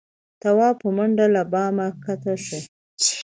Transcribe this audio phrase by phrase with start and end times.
[0.41, 2.59] تواب په منډه له بامه کښه شو.